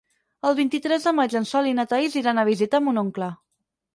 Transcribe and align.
El 0.51 0.53
vint-i-tres 0.59 1.05
de 1.09 1.13
maig 1.17 1.35
en 1.41 1.45
Sol 1.51 1.69
i 1.71 1.75
na 1.81 1.85
Thaís 1.93 2.17
iran 2.21 2.43
a 2.45 2.47
visitar 2.49 2.83
mon 2.87 3.01
oncle. 3.05 3.29